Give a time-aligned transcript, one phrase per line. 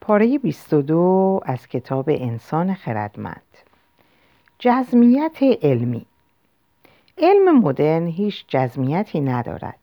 [0.00, 3.42] پاره 22 از کتاب انسان خردمند.
[4.58, 6.06] جزمیت علمی.
[7.18, 9.78] علم مدرن هیچ جزمیتی ندارد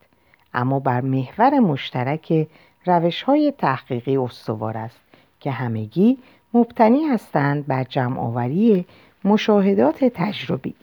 [0.54, 2.48] اما بر محور مشترک
[2.86, 5.00] روش های تحقیقی استوار است
[5.40, 6.18] که همگی
[6.54, 8.86] مبتنی هستند بر جمعآوری
[9.24, 10.76] مشاهدات تجربی.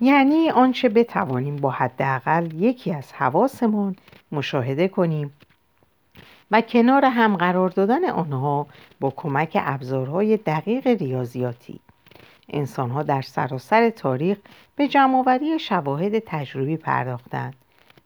[0.00, 3.96] یعنی آنچه بتوانیم با حداقل یکی از حواسمان
[4.32, 5.32] مشاهده کنیم
[6.50, 8.66] و کنار هم قرار دادن آنها
[9.00, 11.80] با کمک ابزارهای دقیق ریاضیاتی.
[12.48, 14.38] انسانها در سراسر تاریخ
[14.76, 17.54] به جمعآوری شواهد تجربی پرداختند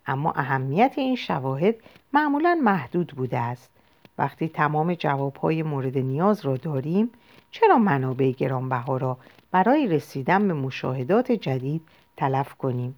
[0.07, 1.75] اما اهمیت این شواهد
[2.13, 3.71] معمولا محدود بوده است.
[4.19, 7.11] وقتی تمام جوابهای مورد نیاز را داریم
[7.51, 9.19] چرا منابع گرانبها را
[9.51, 11.83] برای رسیدن به مشاهدات جدید
[12.17, 12.95] تلف کنیم؟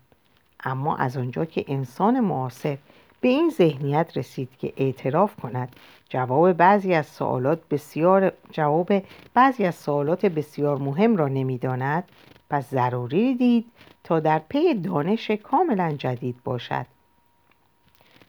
[0.64, 2.78] اما از آنجا که انسان معاصر
[3.22, 5.76] به این ذهنیت رسید که اعتراف کند.
[6.08, 8.92] جواب بعضی از سوالات بسیار جواب
[9.34, 12.05] بعضی از سوالات بسیار مهم را نمی‌داند.
[12.50, 13.66] پس ضروری دید
[14.05, 16.86] تا در پی دانش کاملا جدید باشد.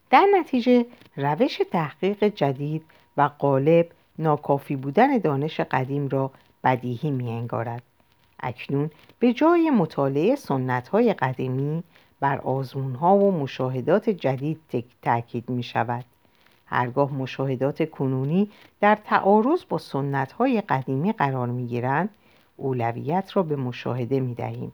[0.09, 0.85] در نتیجه
[1.17, 2.83] روش تحقیق جدید
[3.17, 3.87] و غالب
[4.19, 6.31] ناکافی بودن دانش قدیم را
[6.63, 7.83] بدیهی می انگارد.
[8.39, 11.83] اکنون به جای مطالعه سنت های قدیمی
[12.23, 16.05] بر آزمون ها و مشاهدات جدید تاکید می شود.
[16.65, 18.49] هرگاه مشاهدات کنونی
[18.79, 22.09] در تعارض با سنت های قدیمی قرار می گیرند
[22.57, 24.73] اولویت را به مشاهده می دهیم.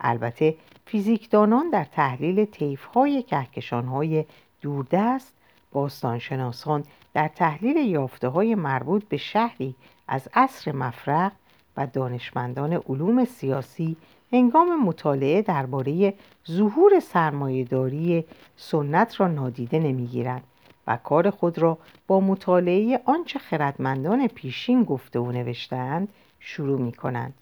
[0.00, 0.54] البته
[0.86, 4.24] فیزیکدانان در تحلیل طیف های کهکشان های
[4.60, 5.34] دوردست
[5.72, 6.84] باستانشناسان
[7.14, 9.74] در تحلیل یافته های مربوط به شهری
[10.08, 11.32] از عصر مفرق
[11.76, 13.96] و دانشمندان علوم سیاسی
[14.32, 16.14] هنگام مطالعه درباره
[16.50, 18.24] ظهور سرمایهداری
[18.56, 20.42] سنت را نادیده نمی‌گیرند
[20.86, 26.08] و کار خود را با مطالعه آنچه خردمندان پیشین گفته و نوشتهاند
[26.40, 27.34] شروع می کنند.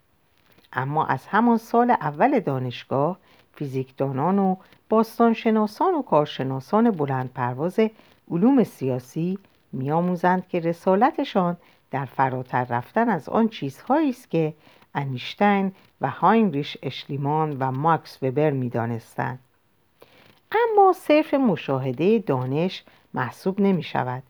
[0.72, 3.18] اما از همان سال اول دانشگاه
[3.54, 4.56] فیزیکدانان و
[4.88, 7.80] باستانشناسان و کارشناسان بلند پرواز
[8.30, 9.38] علوم سیاسی
[9.72, 11.56] میآموزند که رسالتشان
[11.90, 14.54] در فراتر رفتن از آن چیزهایی است که
[14.94, 19.38] انیشتین و هاینریش اشلیمان و ماکس وبر می‌دانستند
[20.52, 22.84] اما صرف مشاهده دانش
[23.14, 24.22] محسوب نمی شود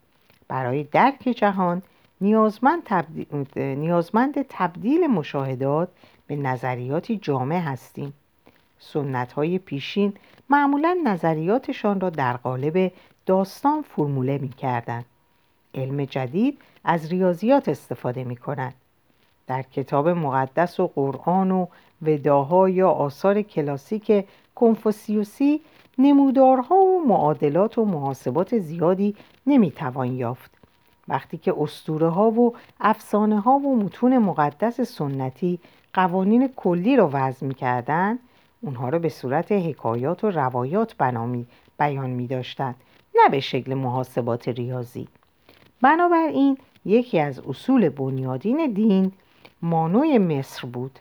[0.48, 1.82] برای درک جهان
[2.20, 3.26] نیازمند تبدیل,
[3.56, 5.88] نیازمند تبدیل مشاهدات
[6.26, 8.12] به نظریاتی جامع هستیم
[8.78, 10.12] سنت های پیشین
[10.50, 12.92] معمولا نظریاتشان را در قالب
[13.26, 15.04] داستان فرموله می کردن.
[15.74, 18.74] علم جدید از ریاضیات استفاده می کند.
[19.50, 21.66] در کتاب مقدس و قرآن و
[22.02, 25.60] وداها یا آثار کلاسیک کنفوسیوسی
[25.98, 29.14] نمودارها و معادلات و محاسبات زیادی
[29.46, 30.50] نمی‌توان یافت.
[31.08, 35.58] وقتی که اسطوره ها و افسانه ها و متون مقدس سنتی
[35.94, 38.18] قوانین کلی را وضع می‌کردند
[38.60, 41.46] اونها را به صورت حکایات و روایات بنامی
[41.78, 42.74] بیان می داشتند
[43.14, 45.08] نه به شکل محاسبات ریاضی.
[45.82, 49.12] بنابراین یکی از اصول بنیادین دین
[49.62, 50.98] مانوی مصر بود.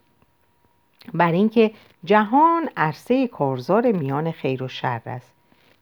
[1.13, 1.71] بر اینکه
[2.03, 5.33] جهان عرصه کارزار میان خیر و شر است.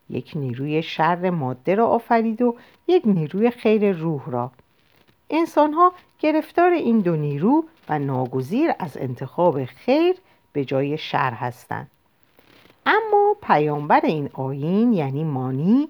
[0.10, 2.56] یک نیروی شر ماده را آفرید و
[2.88, 4.52] یک نیروی خیر روح را.
[5.30, 10.16] انسانها گرفتار این دو نیرو و ناگزیر از انتخاب خیر
[10.54, 11.92] به جای شر هستند.
[12.86, 15.90] اما پیامبر این آیین یعنی مانی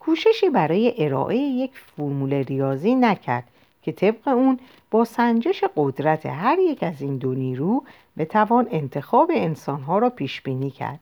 [0.00, 3.44] کوششی برای ارائه یک فرمول ریاضی نکرد
[3.88, 4.58] که طبق اون
[4.90, 7.84] با سنجش قدرت هر یک از این دو نیرو
[8.18, 11.00] بتوان انتخاب انسانها را پیش بینی کرد.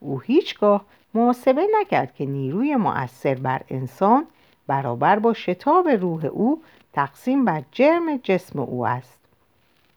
[0.00, 0.84] او هیچگاه
[1.14, 4.26] محاسبه نکرد که نیروی مؤثر بر انسان
[4.66, 6.62] برابر با شتاب روح او
[6.92, 9.18] تقسیم بر جرم جسم او است.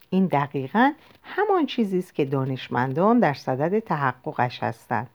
[0.09, 0.93] این دقیقا
[1.23, 5.09] همان چیزی است که دانشمندان در صدد تحققش هستند.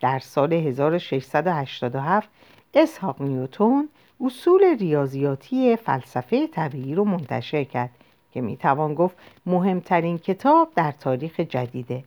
[0.00, 2.28] در سال 1687
[2.74, 3.88] اسحاق نیوتون
[4.20, 7.90] اصول ریاضیاتی فلسفه طبیعی رو منتشر کرد
[8.32, 9.16] که می‌توان گفت
[9.46, 12.04] مهمترین کتاب در تاریخ جدیده.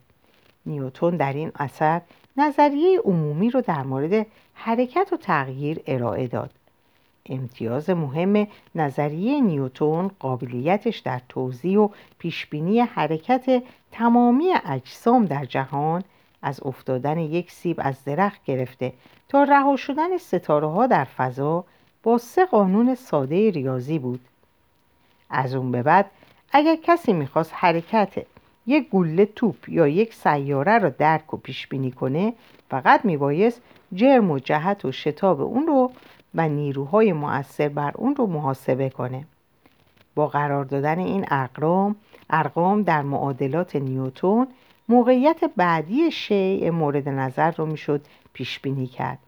[0.65, 2.01] نیوتون در این اثر
[2.37, 6.51] نظریه عمومی رو در مورد حرکت و تغییر ارائه داد.
[7.25, 11.89] امتیاز مهم نظریه نیوتون قابلیتش در توضیح و
[12.19, 16.03] پیشبینی حرکت تمامی اجسام در جهان
[16.41, 18.93] از افتادن یک سیب از درخت گرفته
[19.29, 21.65] تا رها شدن ستاره ها در فضا
[22.03, 24.19] با سه قانون ساده ریاضی بود.
[25.29, 26.11] از اون به بعد
[26.51, 28.25] اگر کسی می‌خواست حرکت
[28.67, 32.33] یک گله توپ یا یک سیاره را درک و پیش بینی کنه
[32.69, 33.61] فقط میبایست
[33.93, 35.91] جرم و جهت و شتاب اون رو
[36.35, 39.25] و نیروهای مؤثر بر اون رو محاسبه کنه.
[40.15, 41.95] با قرار دادن این ارقام
[42.29, 44.47] ارقام در معادلات نیوتون
[44.89, 48.01] موقعیت بعدی شیء مورد نظر رو می‌شد
[48.33, 49.19] پیش بینی کرد.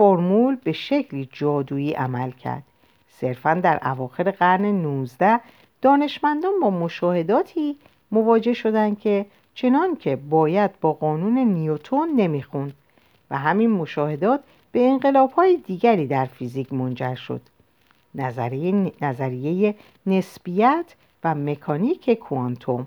[0.00, 2.62] فرمول به شکلی جادویی عمل کرد.
[3.08, 5.40] صرفا در اواخر قرن 19
[5.82, 7.76] دانشمندان با مشاهداتی
[8.12, 12.72] مواجه شدند که چنان که باید با قانون نیوتون نمی‌خوند
[13.30, 14.40] و همین مشاهدات
[14.72, 17.40] به انقلاب های دیگری در فیزیک منجر شد.
[18.14, 19.74] نظریه, نظریه
[20.06, 20.94] نسبیت
[21.24, 22.86] و مکانیک کوانتوم.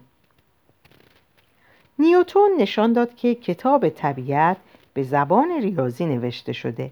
[2.00, 4.58] نیوتون نشان داد که کتاب طبیعت
[4.94, 6.92] به زبان ریاضی نوشته شده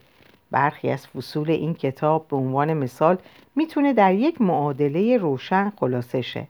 [0.52, 3.18] برخی از فصول این کتاب به عنوان مثال
[3.56, 6.48] می‌تونه در یک معادله روشن خلاصه شه.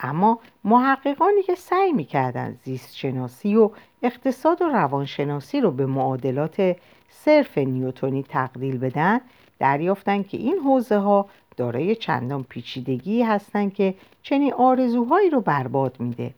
[0.00, 3.70] اما محققانی که سعی می‌کردن زیست شناسی و
[4.02, 6.76] اقتصاد و روانشناسی رو به معادلات
[7.08, 9.20] صرف نیوتونی تقلیل بدن
[9.58, 16.34] دریافتند که این حوزه ها دارای چندان پیچیدگی هستند که چنین آرزوهایی رو برباد میده.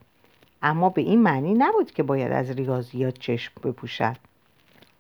[0.63, 4.17] اما به این معنی نبود که باید از ریاضیات چشم بپوشد.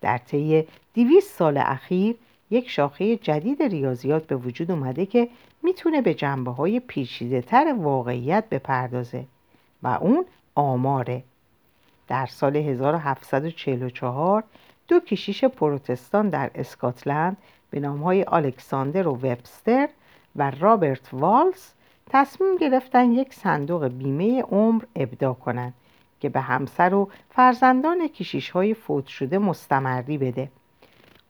[0.04, 0.64] در طی
[0.94, 2.16] دیویست سال اخیر
[2.50, 5.28] یک شاخه جدید ریاضیات به وجود اومده که
[5.62, 9.24] می‌تونه به جنبه های پیچیده تر واقعیت بپردازه
[9.82, 10.24] و اون
[10.54, 11.22] آماره.
[12.08, 14.44] در سال 1744
[14.88, 17.36] دو کشیش پروتستان در اسکاتلند
[17.70, 19.88] به نام های الکساندر و وبستر
[20.36, 21.72] و رابرت والز
[22.10, 25.74] تصمیم گرفتن یک صندوق بیمه عمر ابدا کنند
[26.20, 30.50] که به همسر و فرزندان کشیش های فوت شده مستمری بده.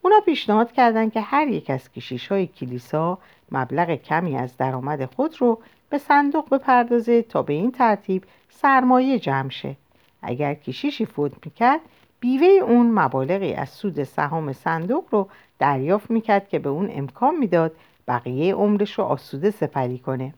[0.02, 3.18] اونا پیشنهاد کردند که هر یک از کشیش های کلیسا
[3.52, 5.58] مبلغ کمی از درآمد خود رو
[5.90, 9.76] به صندوق بپردازه تا به این ترتیب سرمایه جمع شه.
[10.22, 11.80] اگر کشیشی فوت می‌کرد
[12.20, 15.28] بیوه اون مبالغی از سود سهام صندوق رو
[15.58, 17.72] دریافت می‌کرد که به اون امکان می‌داد
[18.08, 20.34] بقیه عمرش رو آسوده سپری کنه.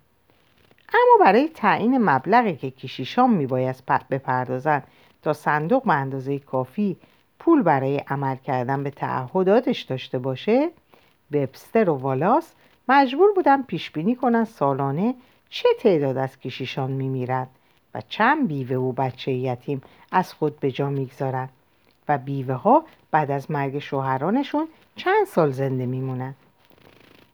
[0.88, 4.84] اما برای تعیین مبلغی که کشیشان میبایست بپردازند
[5.22, 6.96] تا صندوق به اندازه کافی
[7.38, 10.70] پول برای عمل کردن به تعهداتش داشته باشه
[11.32, 12.52] وبستر و والاس
[12.88, 15.14] مجبور بودن پیش بینی کنن سالانه
[15.48, 17.48] چه تعداد از کشیشان میمیرند
[17.94, 19.82] و چند بیوه و بچه یتیم
[20.12, 21.50] از خود به جا می‌گذارند
[22.08, 26.36] و بیوه ها بعد از مرگ شوهرانشون چند سال زنده میمونند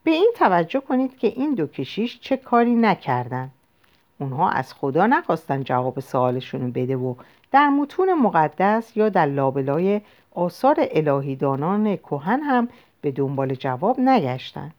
[0.03, 3.51] به این توجه کنید که این دو کشیش چه کاری نکردن.
[4.19, 7.15] اونها از خدا نخواستن جواب سوالشون بده و
[7.51, 10.01] در متون مقدس یا در لابلای
[10.31, 12.67] آثار الهیدانان کهن هم
[13.01, 14.73] به دنبال جواب نگشتند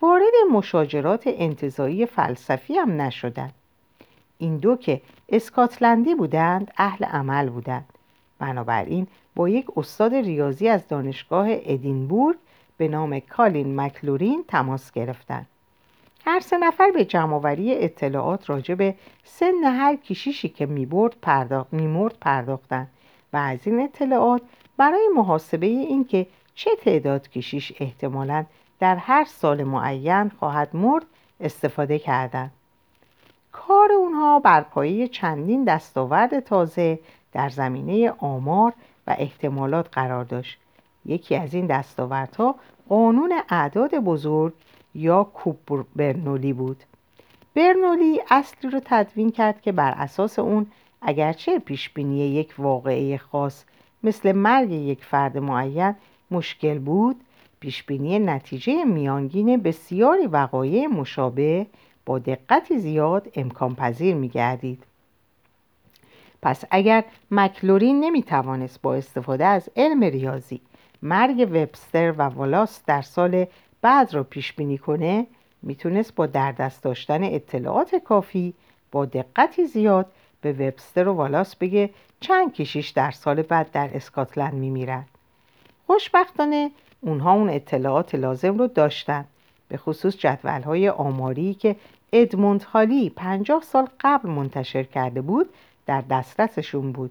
[0.00, 3.54] وارد مشاجرات انتظایی فلسفی هم نشدند
[4.38, 7.84] این دو که اسکاتلندی بودند اهل عمل بودند.
[8.38, 9.06] بنابراین
[9.36, 12.36] با یک استاد ریاضی از دانشگاه ادینبورگ
[12.80, 15.46] به نام کالین مکلورین تماس گرفتند
[16.24, 18.94] هر سه نفر به جمعآوری اطلاعات راجع به
[19.24, 22.88] سن هر کشیشی که می‌برد پرداخت میمرد پرداختند
[23.32, 24.42] و از این اطلاعات
[24.76, 28.44] برای محاسبه اینکه چه تعداد کشیش احتمالا
[28.78, 31.06] در هر سال معین خواهد مرد
[31.40, 32.50] استفاده کردند.
[33.52, 36.98] کار اونها بر پایه چندین دستاورد تازه
[37.32, 38.72] در زمینه آمار
[39.06, 40.58] و احتمالات قرار داشت.
[41.06, 42.54] یکی از این دستاوردها
[42.88, 44.52] قانون اعداد بزرگ
[44.94, 46.82] یا کوب برنولی بود
[47.54, 50.66] برنولی اصلی رو تدوین کرد که بر اساس اون
[51.02, 53.64] اگرچه پیشبینی یک واقعه خاص
[54.02, 55.94] مثل مرگ یک فرد معین
[56.30, 57.20] مشکل بود
[57.60, 61.66] پیشبینی نتیجه میانگین بسیاری وقایع مشابه
[62.06, 64.82] با دقت زیاد امکان پذیر می گردید.
[66.42, 70.60] پس اگر مکلورین نمی توانست با استفاده از علم ریاضی
[71.02, 73.46] مرگ وبستر و والاس در سال
[73.82, 75.26] بعد را پیش بینی کنه
[75.62, 78.54] می‌تونست با دست داشتن اطلاعات کافی
[78.92, 80.06] با دقتی زیاد
[80.40, 81.90] به وبستر و والاس بگه
[82.20, 85.08] چند کشیش در سال بعد در اسکاتلند میمیرند
[85.86, 89.24] خوشبختانه اونها اون اطلاعات لازم رو داشتن
[89.68, 91.76] به خصوص جدول های آماری که
[92.12, 95.48] ادموند هالی پنجاه سال قبل منتشر کرده بود
[95.86, 97.10] در دسترسشون بود.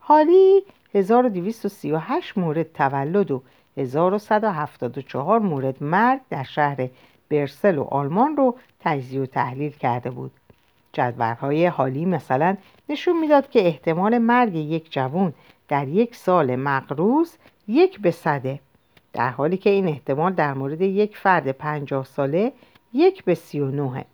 [0.00, 0.62] هالی
[0.94, 3.42] 1238 مورد تولد و
[3.76, 6.88] 1174 مورد مرگ در شهر
[7.30, 10.32] برسل و آلمان رو تجزیه و تحلیل کرده بود.
[10.92, 12.56] جدولهای حالی مثلا
[12.88, 15.34] نشون می‌داد که احتمال مرگ یک جوان
[15.68, 17.36] در یک سال مقروز
[17.68, 18.60] یک به صده
[19.12, 22.52] در حالی که این احتمال در مورد یک فرد پنجاه ساله
[22.92, 24.04] یک به سی و نوه.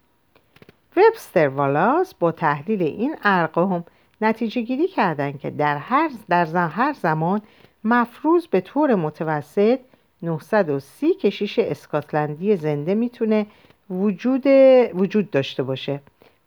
[0.96, 3.84] وبستر والاس با تحلیل این ارقام
[4.20, 7.40] نتیجه گیری کردند که در هر, در هر زمان
[7.84, 9.78] مفروض به طور متوسط
[10.22, 13.46] 930 کشیش اسکاتلندی زنده می‌تونه
[13.90, 14.46] وجود,
[14.94, 16.00] وجود داشته باشه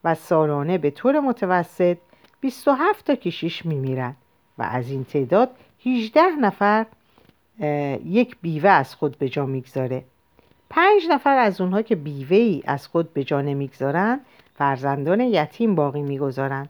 [0.03, 1.97] و سالانه به طور متوسط
[2.41, 4.15] 27 تا کشیش میمیرن
[4.57, 5.49] و از این تعداد
[5.85, 6.85] 18 نفر
[8.05, 10.03] یک بیوه از خود به جا می‌گذاره.
[10.69, 14.19] پنج نفر از اونها که بیوه ای از خود به جا نمی‌گذارن
[14.55, 16.69] فرزندان یتیم باقی می‌گذارند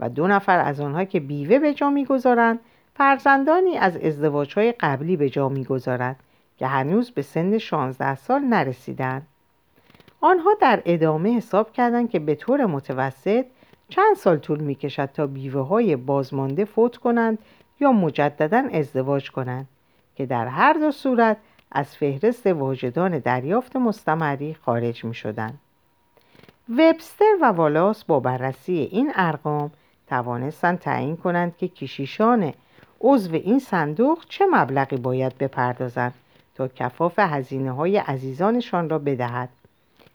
[0.00, 2.60] و دو نفر از آنها که بیوه به جا می‌گذارند
[2.94, 6.16] فرزندانی از ازدواجهای قبلی به جا می‌گذارند
[6.58, 9.26] که هنوز به سن 16 سال نرسیدند
[10.20, 13.44] آنها در ادامه حساب کردند که به طور متوسط
[13.88, 17.38] چند سال طول می کشد تا بیوه های بازمانده فوت کنند
[17.80, 19.68] یا مجددا ازدواج کنند
[20.16, 21.36] که در هر دو صورت
[21.72, 25.58] از فهرست واجدان دریافت مستمری خارج می شدند.
[26.68, 29.70] وبستر و والاس با بررسی این ارقام
[30.12, 32.52] توانستند تعیین کنند که کشیشان
[33.00, 36.14] عضو این صندوق چه مبلغی باید بپردازند
[36.54, 39.48] تا کفاف هزینه های عزیزانشان را بدهد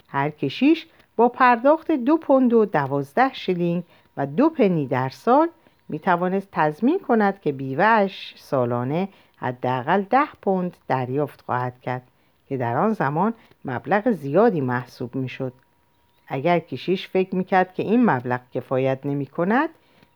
[0.08, 0.86] هر کشیش
[1.16, 3.84] با پرداخت دو پوند و دوازده شلینگ
[4.18, 5.48] و دو پنی در سال
[5.90, 12.04] می توانست تضمین کند که بیوهش سالانه حداقل ده پوند دریافت خواهد کرد
[12.50, 13.34] که در آن زمان
[13.66, 15.54] مبلغ زیادی محسوب می شد.
[16.28, 19.70] اگر کشیش فکر می کرد که این مبلغ کفایت نمی کند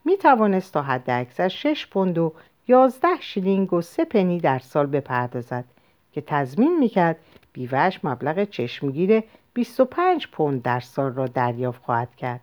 [0.05, 2.33] می توانست تا حد اکثر 6 پوند و
[2.67, 5.65] 11 شیلینگ و 3 پنی در سال بپردازد
[6.11, 7.17] که تضمین می کرد
[7.53, 12.41] بیوهش مبلغ چشمگیر 25 پوند در سال را دریافت خواهد کرد.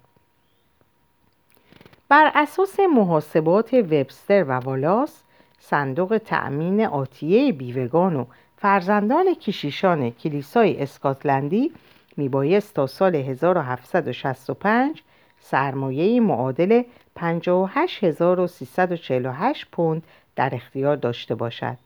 [2.08, 5.22] بر اساس محاسبات وبستر و والاس
[5.58, 8.24] صندوق تأمین آتیه بیوگان و
[8.56, 11.72] فرزندان کشیشان کلیسای اسکاتلندی
[12.16, 15.02] میبایست تا سال 1765
[15.40, 16.82] سرمایه معادل
[17.18, 20.02] 58348 پوند
[20.36, 21.76] در اختیار داشته باشد.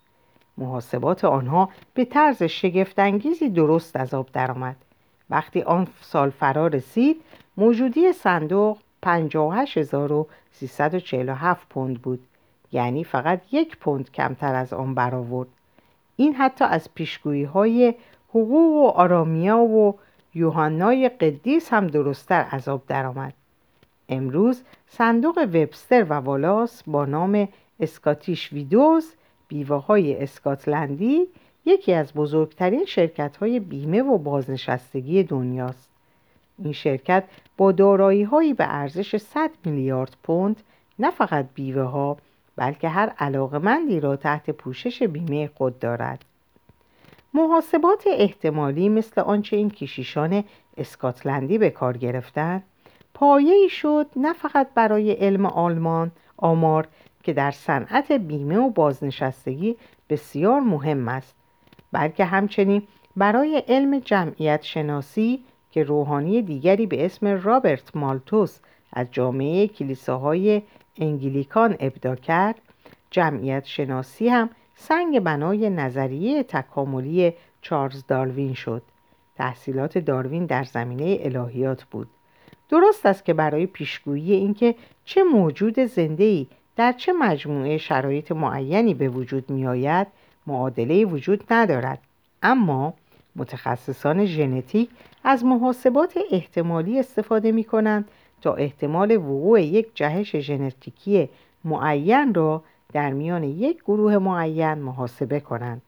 [0.59, 4.77] محاسبات آنها به طرز شگفتانگیزی درست از آب درآمد.
[5.31, 7.17] وقتی آن سال فرا رسید
[7.57, 12.27] موجودی صندوق 58347 پوند بود
[12.73, 15.49] یعنی فقط یک پوند کمتر از آن برآورد
[16.17, 17.95] این حتی از پیشگویی های
[18.29, 19.99] حقوق و آرامیا و
[20.35, 23.35] یوحنای قدیس هم درستتر از آب درآمد
[24.13, 27.49] امروز صندوق وبستر و والاس با نام
[27.81, 29.15] اسکاتیش ویدوز
[29.49, 31.27] بیوه های اسکاتلندی
[31.65, 35.89] یکی از بزرگترین شرکت های بیمه و بازنشستگی دنیاست.
[36.59, 37.25] این شرکت
[37.57, 40.63] با دارایی هایی به ارزش 100 میلیارد پوند
[40.99, 42.17] نه فقط بیوه ها
[42.57, 46.25] بلکه هر علاقمندی را تحت پوشش بیمه خود دارد.
[47.35, 50.45] محاسبات احتمالی مثل آنچه این کشیشان
[50.77, 52.63] اسکاتلندی به کار گرفتند
[53.23, 56.89] پایه شد نه فقط برای علم آلمان آمار
[57.23, 59.77] که در صنعت بیمه و بازنشستگی
[60.09, 61.35] بسیار مهم است
[61.93, 62.83] بلکه همچنین
[63.17, 68.59] برای علم جمعیت شناسی که روحانی دیگری به اسم رابرت مالتوس
[68.93, 70.63] از جامعه کلیساهای
[70.99, 72.61] انگلیکان ابدا کرد
[73.11, 78.83] جمعیت شناسی هم سنگ بنای نظریه تکاملی چارلز داروین شد.
[79.37, 82.09] تحصیلات داروین در زمینه الهیات بود.
[82.73, 84.75] درست است که برای پیشگویی اینکه
[85.05, 90.07] چه موجود زنده‌ای در چه مجموعه شرایط معینی به وجود می آید
[90.47, 91.99] معادله وجود ندارد
[92.43, 92.95] اما
[93.37, 94.91] متخصصان ژنتیک
[95.25, 98.09] از محاسبات احتمالی استفاده می کنند
[98.43, 101.29] تا احتمال وقوع یک جهش ژنتیکی
[101.65, 102.63] معین را
[102.93, 105.83] در میان یک گروه معین محاسبه کنند.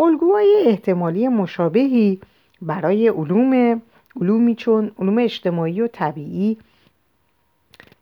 [0.00, 2.20] الگوهای احتمالی مشابهی
[2.62, 3.82] برای علوم
[4.20, 6.58] علومی چون علوم اجتماعی و طبیعی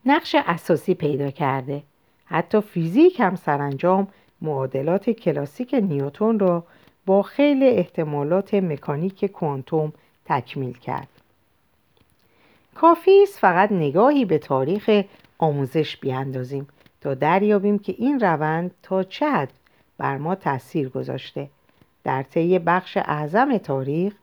[0.06, 1.82] نقش اساسی پیدا کرده.
[2.24, 4.08] حتی فیزیک هم سرانجام
[4.42, 6.64] معادلات کلاسیک نیوتون را
[7.06, 9.92] با خیلی احتمالات مکانیک کوانتوم
[10.24, 11.08] تکمیل کرد.
[12.74, 15.04] کافی است فقط نگاهی به تاریخ
[15.38, 16.68] آموزش بیاندازیم
[17.00, 19.52] تا دریابیم که این روند تا چه حد
[19.98, 21.48] بر ما تاثیر گذاشته.
[22.04, 24.14] در طی بخش اعظم تاریخ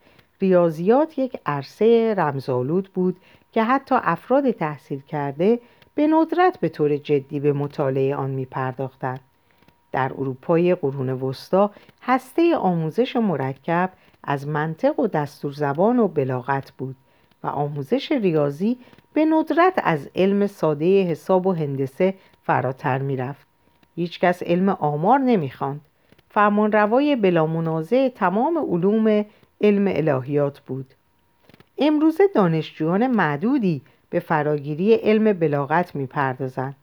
[0.41, 3.17] ریاضیات یک عرصه رمزآلود بود
[3.51, 5.60] که حتی افراد تحصیل کرده
[5.96, 9.20] به ندرت به طور جدی به مطالعه آن می پرداختند.
[9.91, 13.89] در اروپای قرون وسطا هسته آموزش مرکب
[14.24, 16.96] از منطق و دستور زبان و بلاغت بود
[17.44, 18.77] و آموزش ریاضی
[19.13, 22.13] به ندرت از علم ساده حساب و هندسه
[22.44, 23.48] فراتر می‌رفت
[23.96, 25.82] هیچکس علم آمار نمی‌خواند
[26.74, 29.25] روای بلامنازع تمام علوم
[29.62, 30.94] علم الهیات بود.
[31.78, 36.76] امروزه دانشجویان معدودی به فراگیری علم بلاغت می‌پردازند.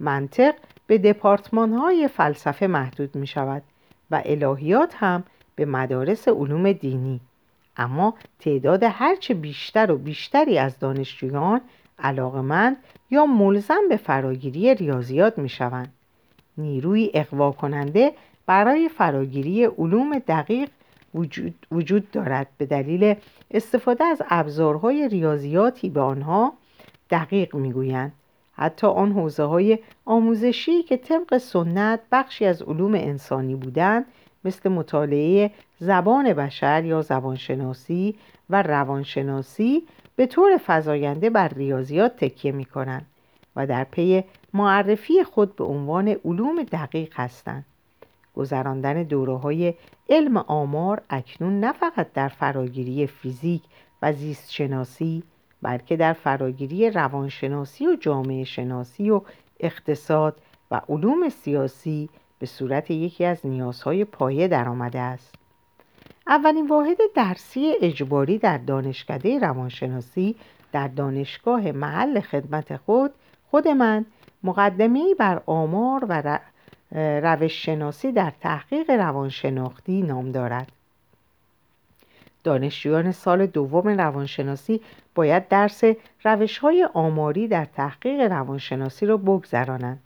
[0.00, 0.54] منطق
[0.86, 3.62] به دپارتمان های فلسفه محدود می شود
[4.10, 5.24] و الهیات هم
[5.56, 7.20] به مدارس علوم دینی.
[7.76, 11.60] اما تعداد هرچه بیشتر و بیشتری از دانشجویان
[11.98, 12.76] علاقمند
[13.10, 15.92] یا ملزم به فراگیری ریاضیات می شوند.
[16.58, 18.12] نیروی اقوا کننده
[18.46, 20.68] برای فراگیری علوم دقیق
[21.16, 23.14] وجود, وجود دارد به دلیل
[23.50, 26.52] استفاده از ابزارهای ریاضیاتی به آنها
[27.10, 28.12] دقیق می‌گویند
[28.52, 34.04] حتی آن حوزه های آموزشی که طبق سنت بخشی از علوم انسانی بودند
[34.44, 38.14] مثل مطالعه زبان بشر یا زبانشناسی
[38.50, 39.82] و روانشناسی
[40.16, 43.06] به طور فزاینده بر ریاضیات تکیه می کنند
[43.56, 47.64] و در پی معرفی خود به عنوان علوم دقیق هستند.
[48.36, 49.74] گذراندن دوره های
[50.08, 53.62] علم آمار اکنون نه فقط در فراگیری فیزیک
[54.02, 55.22] و زیست شناسی
[55.62, 59.20] بلکه در فراگیری روانشناسی و جامعه شناسی و
[59.60, 60.36] اقتصاد
[60.70, 65.34] و علوم سیاسی به صورت یکی از نیازهای پایه درآمده است.
[66.26, 70.36] اولین واحد درسی اجباری در دانشکده روانشناسی
[70.72, 73.10] در دانشگاه محل خدمت خود
[73.50, 74.06] خود من
[74.42, 76.38] مقدمه بر آمار و
[76.92, 80.72] روش شناسی در تحقیق روانشناختی نام دارد
[82.44, 84.80] دانشجویان سال دوم روانشناسی
[85.14, 85.84] باید درس
[86.24, 90.04] روش های آماری در تحقیق روانشناسی را بگذرانند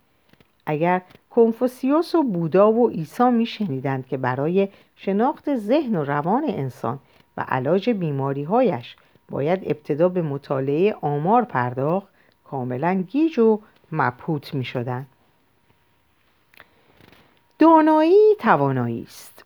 [0.67, 6.99] اگر کنفوسیوس و بودا و عیسی میشنیدند که برای شناخت ذهن و روان انسان
[7.37, 8.97] و علاج بیماریهایش
[9.31, 12.09] باید ابتدا به مطالعه آمار پرداخت
[12.45, 13.61] کاملا گیج و
[13.93, 15.07] مبهوت می شدن.
[17.61, 19.45] دانایی توانایی است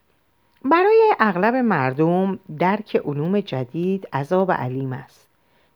[0.64, 5.28] برای اغلب مردم درک علوم جدید عذاب علیم است.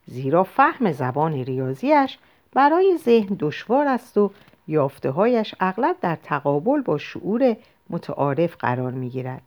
[0.06, 2.18] زیرا فهم زبان ریاضیش
[2.52, 4.30] برای ذهن دشوار است و
[4.68, 7.56] یافتههایش اغلب در تقابل با شعور
[7.90, 9.42] متعارف قرار می گیرد.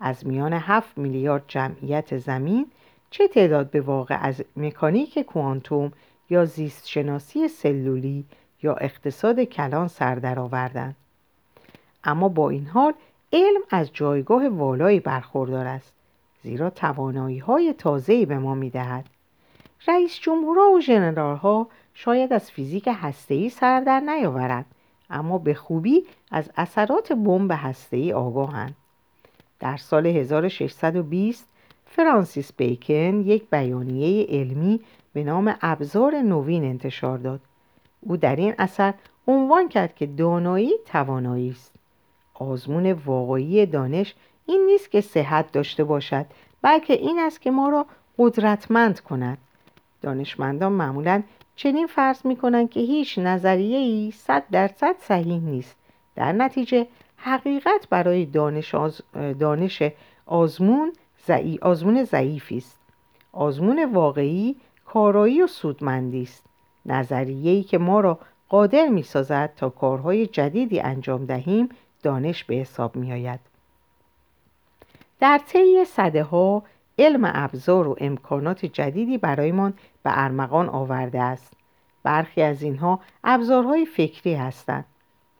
[0.00, 2.66] از میان هفت میلیارد جمعیت زمین
[3.10, 5.92] چه تعداد به واقع از مکانیک کوانتوم
[6.30, 8.24] یا زیست شناسی سلولی
[8.62, 10.96] یا اقتصاد کلان سر درآوردند
[12.04, 12.92] اما با این حال
[13.32, 15.94] علم از جایگاه والایی برخوردار است
[16.42, 19.06] زیرا توانایی های تازه‌ای به ما می‌دهد.
[19.88, 24.66] رئیس جمهورها و ژنرالها شاید از فیزیک هسته‌ای سر در نیاورند
[25.10, 28.76] اما به خوبی از اثرات بمب هسته‌ای آگاهند.
[29.60, 31.48] در سال 1620
[31.86, 34.80] فرانسیس بیکن یک بیانیه علمی
[35.12, 37.40] به نام ابزار نوین انتشار داد.
[38.00, 38.94] او در این اثر
[39.28, 41.79] عنوان کرد که دانایی توانایی است.
[42.40, 44.14] آزمون واقعی دانش
[44.46, 46.26] این نیست که صحت داشته باشد
[46.62, 47.86] بلکه این است که ما را
[48.18, 49.38] قدرتمند کند.
[50.02, 51.22] دانشمندان معمولا
[51.56, 55.76] چنین فرض می کنند که هیچ نظریه ای صد درصد صحیح نیست.
[56.16, 59.00] در نتیجه حقیقت برای دانش, آز...
[59.38, 59.82] دانش
[60.26, 60.92] آزمون
[61.26, 61.58] زعی...
[61.62, 62.78] آزمون ضعیفی است.
[63.32, 66.46] آزمون واقعی کارایی و سودمندی است.
[66.86, 71.68] نظریه‌ای که ما را قادر می سازد تا کارهای جدیدی انجام دهیم
[72.02, 73.40] دانش به حساب می آید.
[75.20, 76.62] در طی صده ها
[76.98, 81.52] علم ابزار و امکانات جدیدی برایمان به ارمغان آورده است.
[82.02, 84.84] برخی از اینها ابزارهای فکری هستند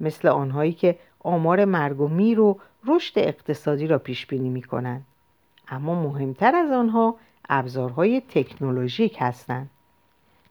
[0.00, 5.06] مثل آنهایی که آمار مرگ و میر و رشد اقتصادی را پیش بینی می کنند
[5.68, 7.16] اما مهمتر از آنها
[7.48, 9.70] ابزارهای تکنولوژیک هستند.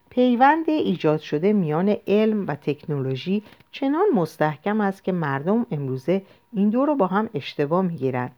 [0.10, 6.22] پیوند ایجاد شده میان علم و تکنولوژی چنان مستحکم است که مردم امروزه
[6.54, 8.32] این دو را با هم اشتباه می‌گیرند.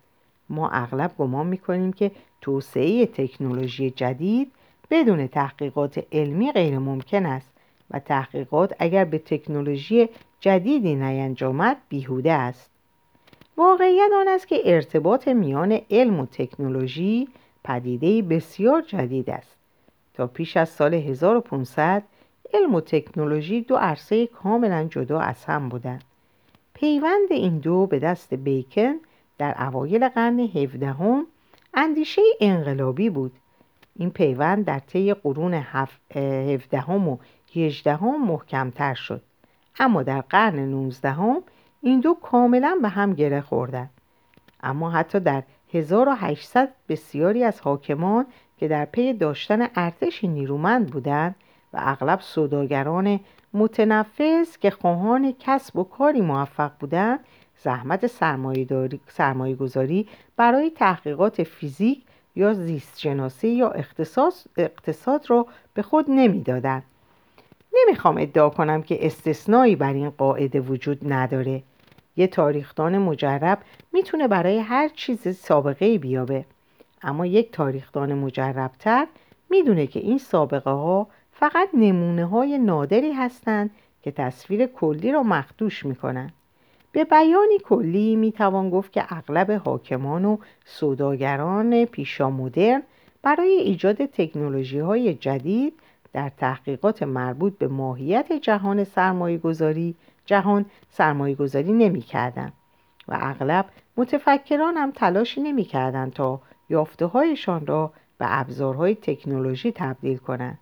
[0.49, 4.51] ما اغلب گمان می‌کنیم که توسعه تکنولوژی جدید
[4.89, 7.51] بدون تحقیقات علمی غیر ممکن است
[7.91, 12.71] و تحقیقات اگر به تکنولوژی جدیدی نینجامد بیهوده است.
[13.57, 17.27] واقعیت آن است که ارتباط میان علم و تکنولوژی
[17.63, 19.60] پدیده بسیار جدید است.
[20.13, 22.03] تا پیش از سال 1500
[22.53, 26.03] علم و تکنولوژی دو عرصه کاملا جدا از هم بودند.
[26.73, 28.93] پیوند این دو به دست بیکن
[29.37, 31.25] در اوایل قرن هفدهم
[31.73, 33.31] اندیشه انقلابی بود.
[33.95, 35.53] این پیوند در طی قرون
[36.15, 37.17] هفدهم و
[37.55, 39.21] هجدهم محکمتر شد.
[39.79, 41.43] اما در قرن نوزدهم
[41.81, 43.89] این دو کاملا به هم گره خوردند.
[44.63, 45.43] اما حتی در
[45.73, 48.25] 1800 بسیاری از حاکمان
[48.61, 51.35] که در پی داشتن ارتشی نیرومند بودند
[51.73, 53.19] و اغلب سوداگران
[53.53, 57.19] متنفذ که خواهان کسب و کاری موفق بودند
[57.57, 58.07] زحمت
[59.07, 62.01] سرمایه گذاری برای تحقیقات فیزیک
[62.35, 63.69] یا زیست شناسی یا
[64.57, 66.83] اقتصاد, را به خود نمی‌دادند.
[67.73, 71.63] نمی‌خوام ادعا کنم که استثنایی بر این قاعده وجود نداره
[72.17, 73.59] یه تاریخدان مجرب
[73.93, 76.45] می‌تونه برای هر چیز سابقه بیابه
[77.03, 79.07] اما یک تاریخدان مجربتر
[79.49, 85.85] می‌دونه که این سابقه ها فقط نمونه های نادری هستند که تصویر کلی را مخدوش
[85.85, 86.31] می‌کنن
[86.91, 92.83] به بیانی کلی می‌توان گفت که اغلب حاکمان و سوداگران پیشا مدرن
[93.23, 95.73] برای ایجاد تکنولوژی های جدید
[96.13, 102.51] در تحقیقات مربوط به ماهیت جهان سرمایه گذاری جهان سرمایه گذاری نمی کردن
[103.07, 103.65] و اغلب
[103.97, 105.67] متفکران هم تلاشی نمی
[106.13, 110.59] تا یافته هایشان را به ابزارهای تکنولوژی تبدیل کنند.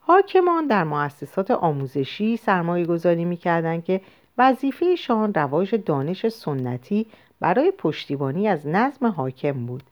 [0.00, 4.00] حاکمان در مؤسسات آموزشی سرمایه گذاری می که
[4.38, 7.06] وظیفهشان رواج دانش سنتی
[7.40, 9.82] برای پشتیبانی از نظم حاکم بود.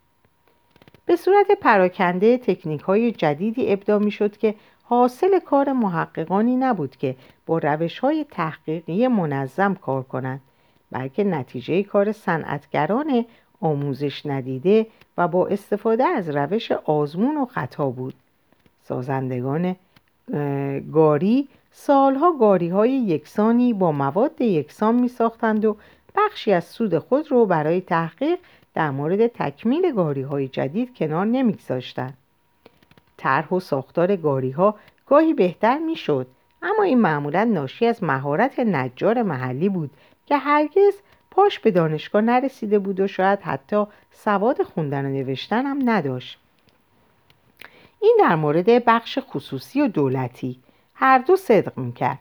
[1.07, 7.17] به صورت پراکنده تکنیک های جدیدی ابدا می شد که حاصل کار محققانی نبود که
[7.47, 10.41] با روش های تحقیقی منظم کار کنند
[10.93, 13.25] بلکه نتیجه کار صنعتگران
[13.61, 14.87] آموزش ندیده
[15.19, 18.15] و با استفاده از روش آزمون و خطا بود
[18.83, 19.77] سازندگان
[20.93, 25.77] گاری سالها گاری های یکسانی با مواد یکسان می ساختند و
[26.17, 28.39] بخشی از سود خود رو برای تحقیق
[28.75, 32.17] در مورد تکمیل گاری های جدید کنار نمیگذاشتند.
[33.17, 34.75] طرح و ساختار گاری ها
[35.07, 36.27] گاهی بهتر می‌شد
[36.63, 39.91] اما این معمولا ناشی از مهارت نجار محلی بود
[40.27, 40.95] که هرگز
[41.31, 46.39] پاش به دانشگاه نرسیده بود و شاید حتی سواد خوندن و نوشتن هم نداشت.
[48.01, 50.59] این در مورد بخش خصوصی و دولتی.
[50.95, 52.19] هر دو صدق می‌کرد.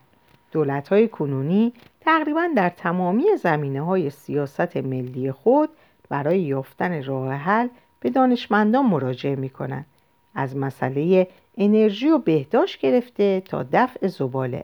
[0.52, 5.70] دولت های کنونی تقریبا در تمامی زمینه های سیاست ملی خود
[6.10, 7.68] برای یافتن راه حل
[8.00, 9.86] به دانشمندان مراجعه می‌کنند.
[10.36, 14.64] از مسئله انرژی و بهداشت گرفته تا دفع زباله.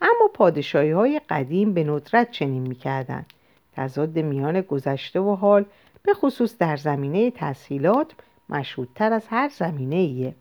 [0.00, 3.26] اما پادشاهی های قدیم به ندرت چنین می‌کردند.
[3.72, 5.64] تضاد میان گذشته و حال
[6.02, 8.12] به خصوص در زمینه تسهیلات
[8.48, 10.34] مشهودتر از هر زمینه ایه.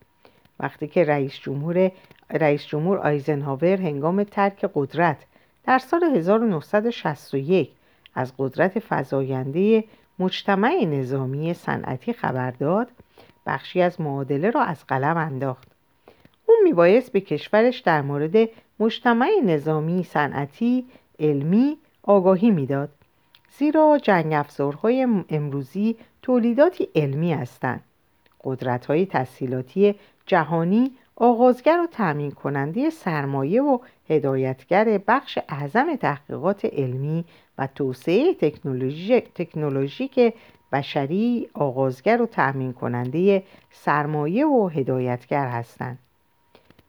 [0.60, 1.92] وقتی که رئیس جمهور,
[2.32, 5.18] رئیس جمهور آیزنهاور هنگام ترک قدرت
[5.64, 7.72] در سال 1961
[8.16, 9.84] از قدرت فزاینده
[10.20, 12.88] مجتمع نظامی صنعتی خبر داد
[13.46, 15.68] بخشی از معادله را از قلم انداخت
[16.46, 20.86] او میبایست به کشورش در مورد مجتمع نظامی صنعتی
[21.20, 22.90] علمی آگاهی می‌داد
[23.58, 27.84] زیرا جنگ افزارهای امروزی تولیداتی علمی هستند.
[28.44, 33.78] قدرت های تسهیلاتی جهانی آغازگر و تأمین کننده سرمایه و
[34.10, 37.26] هدایتگر بخش اعظم تحقیقات علمی
[37.58, 40.34] و توسعه تکنولوژی تکنولوژیک
[40.72, 46.00] بشری آغازگر و تأمین کننده سرمایه و هدایتگر هستند.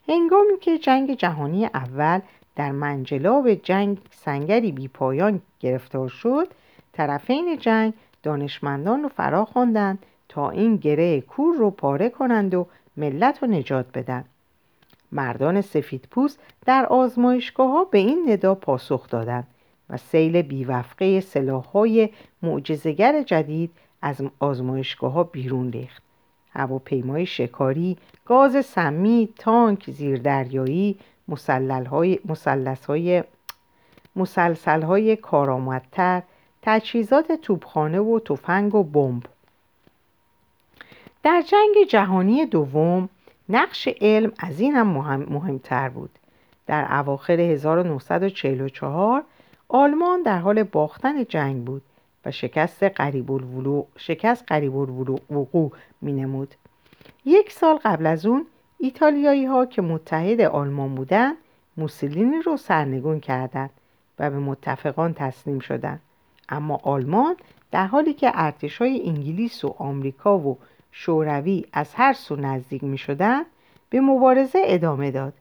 [0.09, 2.21] هنگامی که جنگ جهانی اول
[2.57, 6.49] در منجلاب جنگ سنگری بی پایان گرفتار شد.
[6.93, 13.43] طرفین جنگ دانشمندان رو فرا خواندند تا این گره کور رو پاره کنند و ملت
[13.43, 14.25] رو نجات بدن.
[15.13, 19.47] مردان سفید پوست در آزمایشگاه ها به این ندا پاسخ دادند
[19.91, 22.09] و سیل بیوفقه سلاحهای
[22.43, 23.71] معجزگر جدید
[24.03, 26.03] از آزمایشگاه ها بیرون ریخت.
[26.51, 30.97] هواپیمای شکاری گاز سمی تانک زیردریایی
[34.17, 36.23] مسلسل های کارآمدتر
[36.63, 39.23] تجهیزات توپخانه و تفنگ و بمب
[41.23, 43.09] در جنگ جهانی دوم
[43.49, 46.11] نقش علم از این هم مهم، مهمتر بود
[46.67, 49.25] در اواخر 1944
[49.69, 51.83] آلمان در حال باختن جنگ بود
[52.25, 56.55] و شکست قریب الوقوع شکست قریب الوقوع می نمود.
[57.25, 58.47] یک سال قبل از اون
[58.85, 61.37] ایتالیایی ها که متحد آلمان بودند
[61.77, 63.71] موسولینی رو سرنگون کردند
[64.19, 66.01] و به متفقان تسلیم شدند.
[66.49, 67.37] اما آلمان
[67.71, 70.59] در حالی که ارتش های انگلیس و آمریکا و
[70.93, 73.43] شوروی از هر سو نزدیک می شدن
[73.91, 75.33] به مبارزه ادامه داد.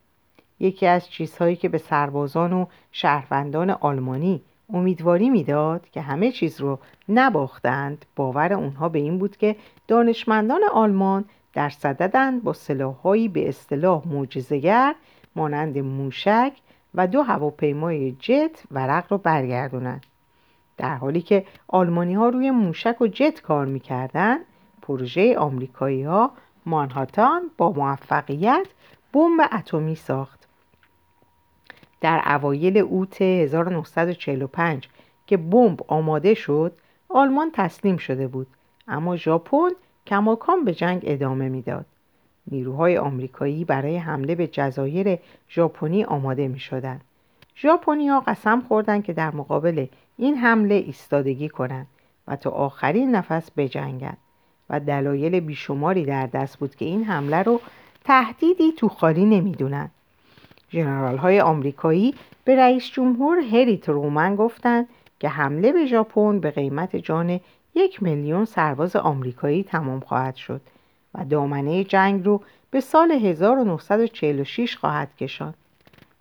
[0.60, 4.42] یکی از چیزهایی که به سربازان و شهروندان آلمانی
[4.74, 9.56] امیدواری می‌داد که همه چیز رو نباختند باور اونها به این بود که
[9.88, 14.96] دانشمندان آلمان در صددند با سلاحهایی به اصطلاح معجزه‌گر
[15.36, 16.54] مانند موشک
[16.96, 20.06] و دو هواپیمای جت ورق رو برگردونند
[20.78, 24.40] در حالی که آلمانی ها روی موشک و جت کار می‌کردند
[24.82, 26.32] پروژه آمریکایی ها
[26.66, 28.68] مانهاتان با موفقیت
[29.14, 30.48] بمب اتمی ساخت.
[32.02, 34.90] در اوایل اوت 1945
[35.28, 36.74] که بمب آماده شد
[37.10, 38.48] آلمان تسلیم شده بود.
[38.88, 39.70] اما ژاپن
[40.12, 41.86] کماکان به جنگ ادامه می‌داد
[42.52, 45.20] نیروهای آمریکایی برای حمله به جزایر
[45.50, 47.02] ژاپنی آماده می شدند.
[47.58, 49.86] ژاپنی‌ها قسم خوردند که در مقابل
[50.18, 51.88] این حمله ایستادگی کنند
[52.28, 54.18] و تا آخرین نفس بجنگند
[54.70, 57.62] و دلایل بیشماری در دست بود که این حمله رو
[58.04, 59.92] تهدیدی تو خالی نمی‌دونند
[60.72, 62.14] ژنرال های آمریکایی
[62.46, 64.88] به رئیس جمهور هری ترومن گفتند
[65.20, 67.40] که حمله به ژاپن به قیمت جان
[67.76, 70.62] یک میلیون سرباز آمریکایی تمام خواهد شد
[71.16, 75.54] و دامنه جنگ رو به سال 1946 خواهد کشاند.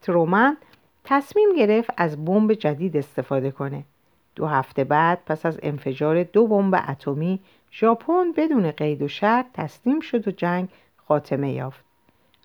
[0.02, 0.56] ترومن
[1.04, 3.84] تصمیم گرفت از بمب جدید استفاده کنه.
[4.34, 7.40] دو هفته بعد پس از انفجار دو بمب اتمی
[7.72, 11.84] ژاپن بدون قید و شرط تسلیم شد و جنگ خاتمه یافت.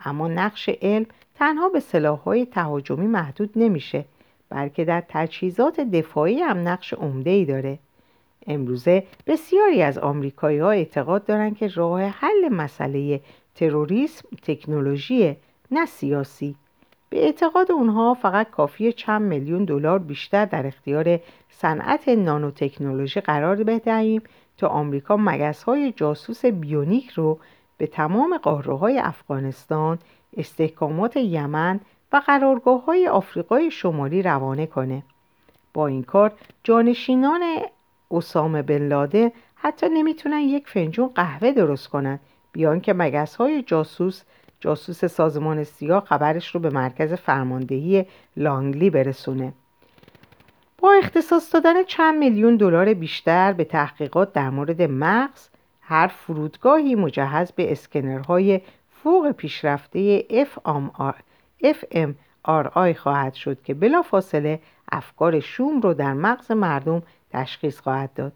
[0.05, 4.05] اما نقش علم تنها به سلاحهای تهاجمی محدود نمیشه
[4.49, 7.79] بلکه در تجهیزات دفاعی هم نقش عمده ای داره
[8.47, 13.21] امروزه بسیاری از آمریکایی ها اعتقاد دارند که راه حل مسئله
[13.55, 15.36] تروریسم تکنولوژی
[15.71, 16.55] نه سیاسی
[17.10, 24.21] به اعتقاد اونها فقط کافی چند میلیون دلار بیشتر در اختیار صنعت نانوتکنولوژی قرار بدهیم
[24.58, 25.17] تا آمریکا
[25.65, 27.39] های جاسوس بیونیک رو
[27.77, 29.99] به تمام قاره های افغانستان،
[30.38, 31.79] استحکامات یمن
[32.13, 35.03] و قرارگاه های آفریقای شمالی روانه کنه.
[35.73, 37.41] با این کار جانشینان
[38.11, 42.19] اسامه بن لاده حتی نمی‌تونن یک فنجون قهوه درست کنن.
[42.51, 44.23] بیان که مگس های جاسوس
[44.59, 48.05] جاسوس سازمان سیاه خبرش رو به مرکز فرماندهی
[48.37, 49.53] لانگلی برسونه.
[50.77, 55.49] با اختصاص دادن چند میلیون دلار بیشتر به تحقیقات در مورد مغز
[55.81, 58.61] هر فرودگاهی مجهز به اسکنرهای
[59.03, 60.25] فوق پیشرفته
[61.63, 64.59] FMRI خواهد شد که بلافاصله
[64.91, 67.03] افکار شوم رو در مغز مردم
[67.35, 68.33] تشخیص خواهد داد.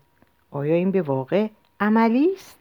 [0.52, 1.48] آیا این به واقع
[1.80, 2.60] عملی است؟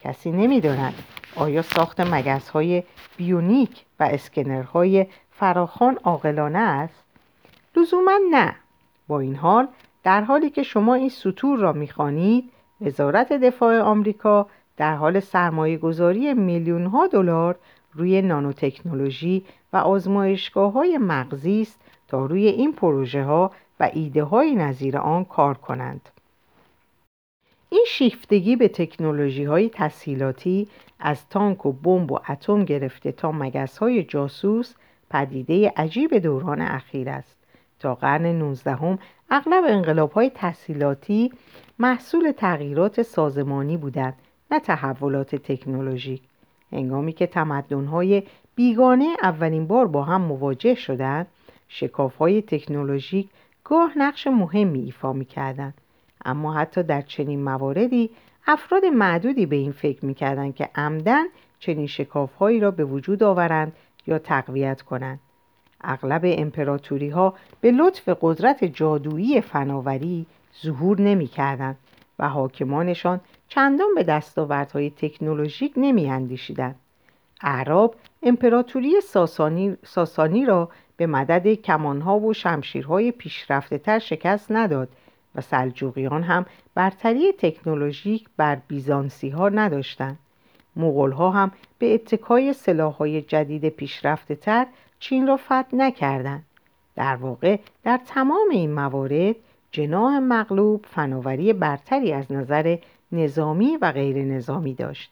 [0.00, 0.94] کسی نمی‌داند.
[1.36, 2.82] آیا ساخت مگس های
[3.16, 7.04] بیونیک و اسکنرهای فراخان عاقلانه است؟
[7.76, 8.54] لزوما نه.
[9.08, 9.68] با این حال
[10.04, 14.46] در حالی که شما این سطور را می‌خوانید وزارت دفاع آمریکا
[14.76, 17.56] در حال سرمایه گذاری میلیون ها دلار
[17.92, 24.54] روی نانوتکنولوژی و آزمایشگاه های مغزی است تا روی این پروژه ها و ایده های
[24.54, 26.08] نظیر آن کار کنند.
[27.70, 30.68] این شیفتگی به تکنولوژی های تسهیلاتی
[31.00, 34.74] از تانک و بمب و اتم گرفته تا مگس های جاسوس
[35.10, 37.36] پدیده عجیب دوران اخیر است.
[37.80, 38.98] تا قرن 19
[39.30, 41.32] اغلب انقلاب های تسهیلاتی
[41.78, 44.14] محصول تغییرات سازمانی بودند
[44.50, 46.22] نه تحولات تکنولوژیک
[46.72, 48.22] هنگامی که تمدن‌های
[48.54, 51.26] بیگانه اولین بار با هم مواجه شدند
[52.18, 53.28] های تکنولوژیک
[53.68, 55.74] گاه نقش مهمی ایفا می‌کردند
[56.24, 58.10] اما حتی در چنین مواردی
[58.46, 61.24] افراد معدودی به این فکر می‌کردند که عمدن
[61.58, 63.72] چنین شکافهایی را به وجود آورند
[64.06, 65.20] یا تقویت کنند
[65.80, 70.26] اغلب امپراتوری ها به لطف قدرت جادویی فناوری
[70.62, 71.30] ظهور نمی
[72.18, 76.74] و حاکمانشان چندان به دستاوردهای تکنولوژیک نمی اندیشیدن.
[77.42, 84.88] اعراب امپراتوری ساسانی, ساسانی را به مدد کمانها و شمشیرهای پیشرفته تر شکست نداد
[85.34, 90.18] و سلجوقیان هم برتری تکنولوژیک بر بیزانسی ها نداشتند.
[90.76, 94.66] مغول ها هم به اتکای سلاحهای جدید پیشرفته تر
[94.98, 96.44] چین را فتح نکردند.
[96.96, 99.36] در واقع در تمام این موارد
[99.70, 102.78] جناح مغلوب فناوری برتری از نظر
[103.12, 105.10] نظامی و غیر نظامی داشت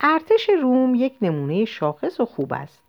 [0.00, 2.82] ارتش روم یک نمونه شاخص و خوب است.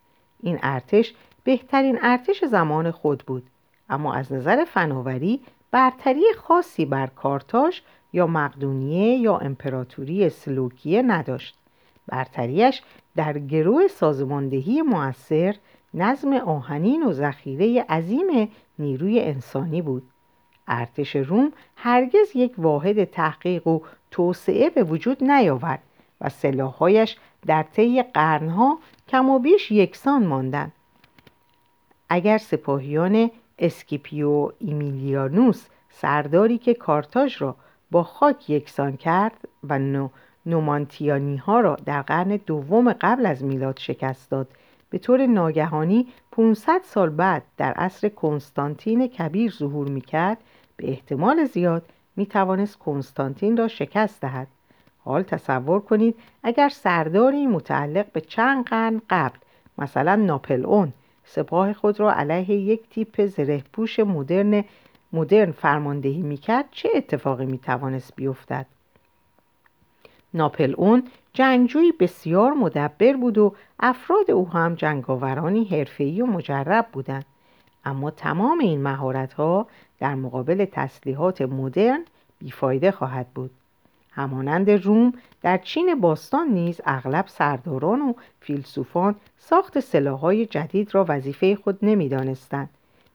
[0.43, 3.43] این ارتش بهترین ارتش زمان خود بود
[3.89, 5.39] اما از نظر فناوری
[5.71, 7.82] برتری خاصی بر کارتاش
[8.13, 11.58] یا مقدونیه یا امپراتوری سلوکیه نداشت.
[12.08, 12.82] برتریش
[13.15, 15.56] در گروه سازماندهی موثر
[15.93, 20.04] نظم آهنین و ذخیره عظیم نیروی انسانی بود.
[20.67, 23.80] ارتش روم هرگز یک واحد تحقیق و
[24.12, 25.84] توسعه به وجود نیاورد.
[26.21, 30.71] و سلاحهایش در طی قرنها کم و بیش یکسان ماندند.
[32.10, 37.55] اگر سپاهیان اسکیپیو ایمیلیانوس سرداری که کارتاژ را
[37.91, 40.10] با خاک یکسان کرد و نو
[40.45, 44.47] نومانتیانی ها را در قرن دوم قبل از میلاد شکست داد
[44.89, 50.38] به طور ناگهانی 500 سال بعد در عصر کنستانتین کبیر ظهور می‌کرد
[50.77, 54.47] به احتمال زیاد می توانست کنستانتین را شکست دهد.
[55.03, 59.37] حال تصور کنید اگر سرداری متعلق به چند قرن قبل
[59.77, 60.87] مثلا ناپل
[61.23, 64.63] سپاه خود را علیه یک تیپ زرهپوش مدرن
[65.13, 68.65] مدرن فرماندهی می‌کرد چه اتفاقی می‌توانست بیفتد؟
[70.33, 77.25] ناپل اون جنگجویی بسیار مدبر بود و افراد او هم جنگاورانی حرفه‌ای و مجرب بودند.
[77.85, 79.67] اما تمام این مهارت ها
[79.99, 82.05] در مقابل تسلیحات مدرن
[82.39, 83.51] بیفایده خواهد بود.
[84.12, 91.56] همانند روم در چین باستان نیز اغلب سرداران و فیلسوفان ساخت سلاحهای جدید را وظیفه
[91.56, 92.69] خود نمی‌دانستند.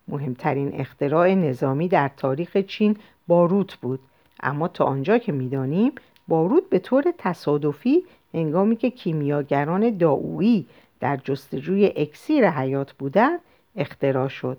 [0.09, 4.01] مهمترین اختراع نظامی در تاریخ چین باروت بود.
[4.43, 5.93] اما تا آنجا که می‌دانیم
[6.29, 8.05] باروت به طور تصادفی
[8.35, 10.67] هنگامی که کیمیاگران داویی
[11.01, 13.41] در جستجوی اکسیر حیات بودند
[13.77, 14.59] اختراع شد.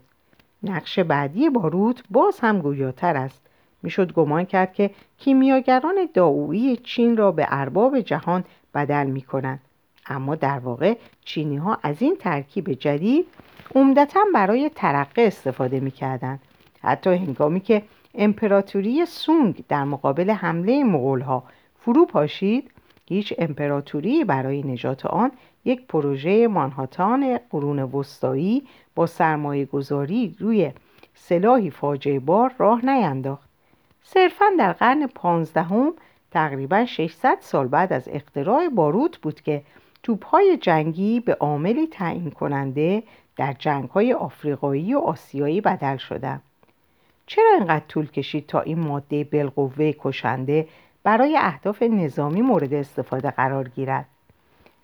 [0.63, 3.46] نقش بعدی باروت باز هم گویاتر است.
[3.83, 9.59] می‌شد گمان کرد که کیمیاگران داویی چین را به ارباب جهان بدل می کنند
[10.07, 13.25] اما در واقع چینی ها از این ترکیب جدید
[13.75, 16.39] عمدتا برای ترقه استفاده می کردن.
[16.81, 17.83] حتی هنگامی که
[18.15, 21.43] امپراتوری سونگ در مقابل حمله مغول ها
[21.79, 22.71] فرو پاشید
[23.05, 25.31] هیچ امپراتوری برای نجات آن
[25.65, 28.63] یک پروژه مانهاتان قرون وسطایی
[28.95, 30.71] با سرمایه گذاری روی
[31.15, 33.49] سلاحی فاجعه بار راه نینداخت
[34.09, 35.93] صرفا در قرن پانزدهم
[36.31, 39.63] تقریبا 600 سال بعد از اختراع باروت بود که
[40.03, 43.03] توپهای جنگی به عاملی تعیین کننده
[43.35, 46.41] در جنگهای آفریقایی و آسیایی بدل شدند.
[47.25, 50.67] چرا اینقدر طول کشید تا این ماده بالقوه کشنده
[51.03, 54.05] برای اهداف نظامی مورد استفاده قرار گیرد؟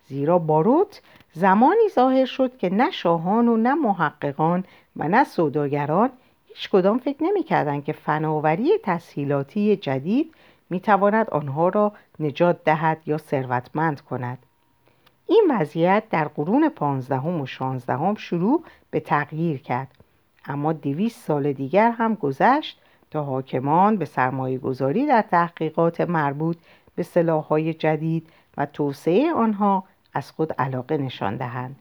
[0.06, 4.64] زیرا باروت زمانی ظاهر شد که نه شاهان و نه محققان
[4.96, 6.10] و نه سوداگران
[6.56, 7.42] هیچ کدام فکر نمی
[7.82, 10.34] که فناوری تسهیلاتی جدید
[10.70, 14.38] می تواند آنها را نجات دهد یا ثروتمند کند.
[15.26, 19.88] این وضعیت در قرون پانزدهم و شانزدهم شروع به تغییر کرد
[20.44, 26.56] اما دویست سال دیگر هم گذشت تا حاکمان به سرمایه گذاری در تحقیقات مربوط
[26.94, 31.76] به سلاحهای جدید و توسعه آنها از خود علاقه نشان دهند.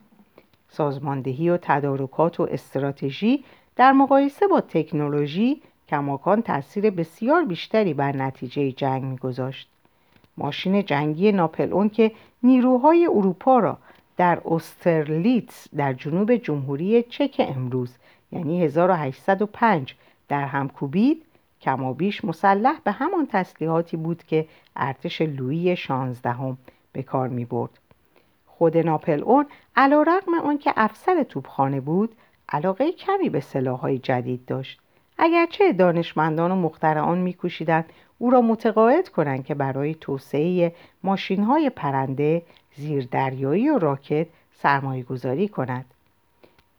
[0.70, 3.44] سازماندهی و تدارکات و استراتژی
[3.76, 9.70] در مقایسه با تکنولوژی کماکان تاثیر بسیار بیشتری بر نتیجه جنگ میگذاشت
[10.38, 12.12] ماشین جنگی ناپلئون که
[12.44, 13.78] نیروهای اروپا را
[14.18, 17.96] در اوسترلیتس در جنوب جمهوری چک امروز
[18.32, 19.96] یعنی 1805
[20.28, 21.24] در هم کوبید
[21.62, 26.58] کمابیش مسلح به همان تسلیحاتی بود که ارتش لویی شانزدهم
[26.92, 27.72] به کار می برد.
[28.48, 32.16] خود ناپلئون علا رقم آنکه افسر توپخانه بود
[32.54, 34.80] علاقه کمی به سلاحهای جدید داشت.
[35.18, 37.86] اگرچه دانشمندان و مخترعان میکوشیدند
[38.18, 42.42] او را متقاعد کنند که برای توسعه ماشینهای پرنده
[42.76, 45.86] زیردریایی و راکت سرمایه گذاری کند.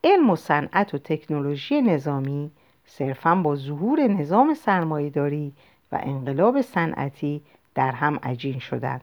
[0.03, 2.51] علم و صنعت و تکنولوژی نظامی
[2.85, 5.53] صرفا با ظهور نظام سرمایهداری
[5.91, 7.41] و انقلاب صنعتی
[7.75, 9.01] در هم عجین شدند.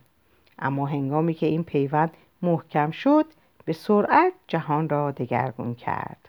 [0.59, 2.11] اما هنگامی که این پیوند
[2.43, 3.27] محکم شد
[3.65, 6.22] به سرعت جهان را دگرگون کرد.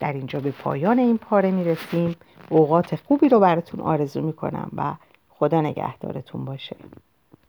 [0.00, 2.16] در اینجا به پایان این پاره می‌رسیم.
[2.48, 4.94] اوقات خوبی رو براتون آرزو می‌کنم و
[5.28, 6.76] خدا نگهدارتون باشه.